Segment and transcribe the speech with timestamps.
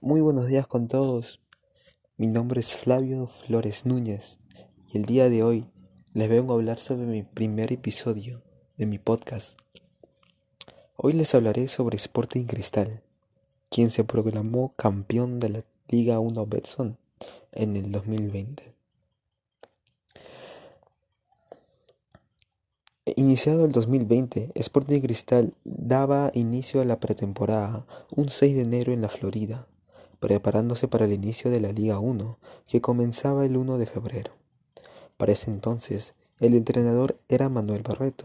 [0.00, 1.40] Muy buenos días con todos.
[2.16, 4.38] Mi nombre es Flavio Flores Núñez
[4.86, 5.66] y el día de hoy
[6.14, 8.44] les vengo a hablar sobre mi primer episodio
[8.76, 9.58] de mi podcast.
[10.94, 13.02] Hoy les hablaré sobre Sporting Cristal,
[13.70, 16.96] quien se proclamó campeón de la Liga 1 Betson
[17.50, 18.76] en el 2020.
[23.16, 27.84] Iniciado el 2020, Sporting Cristal daba inicio a la pretemporada
[28.14, 29.66] un 6 de enero en la Florida,
[30.20, 34.32] preparándose para el inicio de la Liga 1, que comenzaba el 1 de febrero.
[35.16, 38.24] Para ese entonces, el entrenador era Manuel Barreto,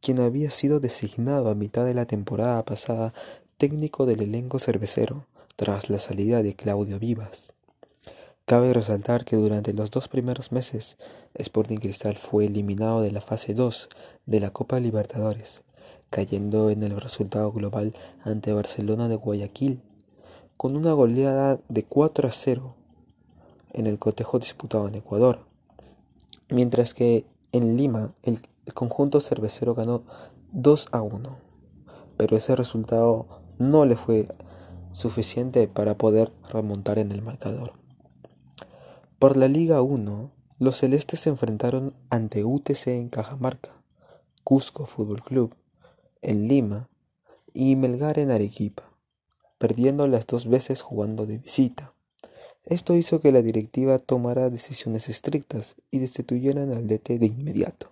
[0.00, 3.14] quien había sido designado a mitad de la temporada pasada
[3.58, 5.26] técnico del elenco cervecero,
[5.56, 7.52] tras la salida de Claudio Vivas.
[8.44, 10.98] Cabe resaltar que durante los dos primeros meses,
[11.34, 13.88] Sporting Cristal fue eliminado de la fase 2
[14.26, 15.62] de la Copa Libertadores,
[16.10, 19.80] cayendo en el resultado global ante Barcelona de Guayaquil,
[20.56, 22.74] con una goleada de 4 a 0
[23.72, 25.40] en el cotejo disputado en Ecuador,
[26.48, 28.40] mientras que en Lima el,
[28.72, 30.04] conjunto cervecero ganó
[30.52, 31.38] 2 a 1,
[32.16, 33.26] pero ese resultado
[33.58, 34.26] no le fue
[34.92, 37.72] suficiente para poder remontar en el marcador.
[39.18, 43.72] Por la Liga 1, los celestes se enfrentaron ante UTC en Cajamarca,
[44.44, 45.54] Cusco Fútbol Club
[46.22, 46.88] en Lima
[47.52, 48.93] y Melgar en Arequipa,
[49.64, 51.94] perdiendo las dos veces jugando de visita.
[52.64, 57.90] Esto hizo que la directiva tomara decisiones estrictas y destituyeran al DT de inmediato.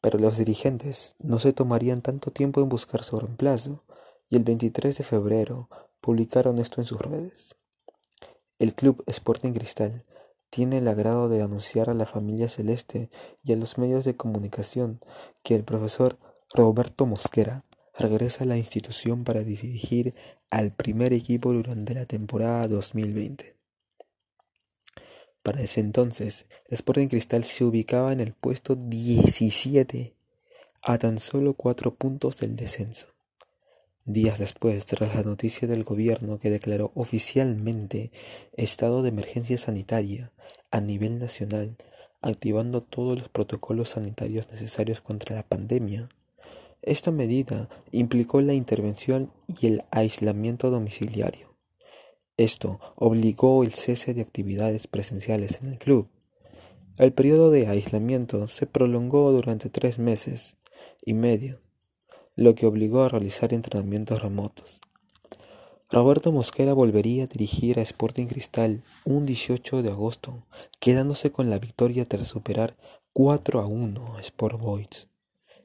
[0.00, 3.84] Pero los dirigentes no se tomarían tanto tiempo en buscar su reemplazo
[4.30, 5.68] y el 23 de febrero
[6.00, 7.54] publicaron esto en sus redes.
[8.58, 10.06] El Club Sporting Cristal
[10.48, 13.10] tiene el agrado de anunciar a la familia celeste
[13.44, 14.98] y a los medios de comunicación
[15.42, 16.16] que el profesor
[16.54, 17.66] Roberto Mosquera
[17.98, 20.14] regresa a la institución para dirigir
[20.50, 23.56] al primer equipo durante la temporada 2020.
[25.42, 30.14] Para ese entonces, Sporting Cristal se ubicaba en el puesto 17,
[30.82, 33.08] a tan solo cuatro puntos del descenso.
[34.04, 38.10] Días después, tras la noticia del gobierno que declaró oficialmente
[38.54, 40.32] estado de emergencia sanitaria
[40.70, 41.76] a nivel nacional,
[42.20, 46.08] activando todos los protocolos sanitarios necesarios contra la pandemia,
[46.82, 51.56] esta medida implicó la intervención y el aislamiento domiciliario.
[52.36, 56.08] Esto obligó el cese de actividades presenciales en el club.
[56.98, 60.56] El periodo de aislamiento se prolongó durante tres meses
[61.04, 61.60] y medio
[62.34, 64.80] lo que obligó a realizar entrenamientos remotos.
[65.90, 70.46] Roberto Mosquera volvería a dirigir a Sporting Cristal un 18 de agosto,
[70.80, 72.76] quedándose con la victoria tras superar
[73.12, 75.08] 4 a 1 a Sport Boys.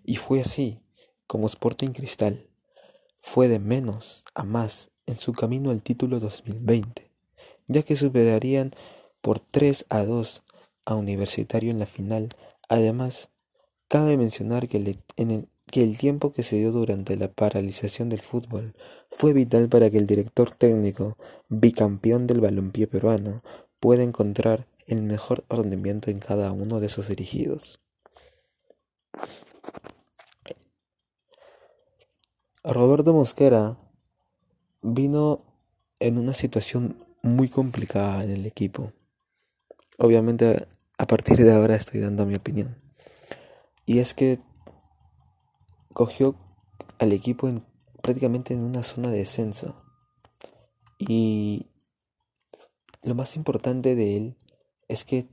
[0.04, 0.82] Y fue así
[1.28, 2.48] como Sporting Cristal
[3.20, 7.12] fue de menos a más en su camino al título 2020,
[7.68, 8.72] ya que superarían
[9.22, 10.44] por 3 a 2
[10.86, 12.30] a Universitario en la final.
[12.70, 13.30] Además,
[13.88, 18.74] cabe mencionar que el, que el tiempo que se dio durante la paralización del fútbol
[19.10, 21.18] fue vital para que el director técnico,
[21.50, 23.44] bicampeón del balompié peruano,
[23.80, 27.80] pueda encontrar el mejor rendimiento en cada uno de sus dirigidos.
[32.64, 33.78] Roberto Mosquera
[34.82, 35.46] vino
[36.00, 38.94] en una situación muy complicada en el equipo.
[39.98, 42.82] Obviamente a partir de ahora estoy dando mi opinión.
[43.86, 44.40] Y es que
[45.94, 46.36] cogió
[47.00, 47.64] al equipo en,
[48.02, 49.76] prácticamente en una zona de descenso.
[50.98, 51.68] Y
[53.04, 54.38] lo más importante de él
[54.88, 55.30] es que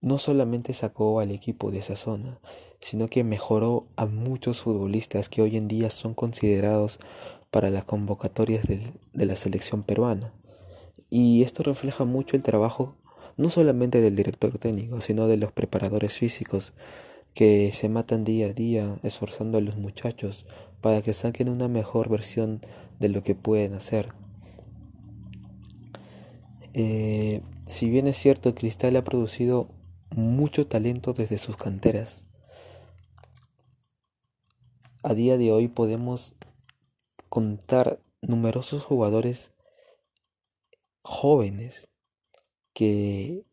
[0.00, 2.40] no solamente sacó al equipo de esa zona,
[2.80, 6.98] sino que mejoró a muchos futbolistas que hoy en día son considerados
[7.50, 8.80] para las convocatorias de,
[9.12, 10.32] de la selección peruana.
[11.10, 12.96] Y esto refleja mucho el trabajo
[13.38, 16.74] no solamente del director técnico, sino de los preparadores físicos,
[17.34, 20.44] que se matan día a día esforzando a los muchachos
[20.80, 22.60] para que saquen una mejor versión
[22.98, 24.08] de lo que pueden hacer.
[26.74, 29.68] Eh, si bien es cierto, Cristal ha producido
[30.14, 32.26] mucho talento desde sus canteras.
[35.04, 36.34] A día de hoy podemos
[37.28, 39.52] contar numerosos jugadores
[41.02, 41.88] jóvenes
[42.72, 43.44] que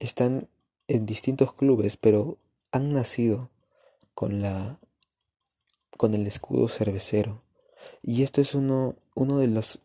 [0.00, 0.48] están
[0.88, 2.38] en distintos clubes, pero
[2.72, 3.50] han nacido
[4.14, 4.80] con la
[5.96, 7.44] con el escudo cervecero.
[8.02, 9.78] Y esto es uno, uno de los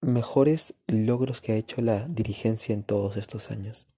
[0.00, 3.88] mejores logros que ha hecho la dirigencia en todos estos años.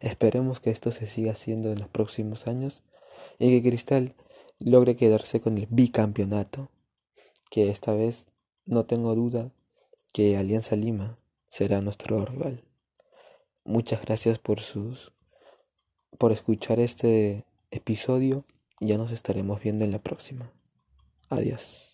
[0.00, 2.82] Esperemos que esto se siga haciendo en los próximos años
[3.38, 4.16] y que Cristal
[4.60, 6.70] logre quedarse con el bicampeonato,
[7.50, 8.26] que esta vez
[8.66, 9.52] no tengo duda
[10.12, 11.18] que Alianza Lima
[11.48, 12.62] será nuestro rival.
[13.64, 15.12] Muchas gracias por sus
[16.18, 18.44] por escuchar este episodio.
[18.80, 20.52] Ya nos estaremos viendo en la próxima.
[21.28, 21.89] Adiós.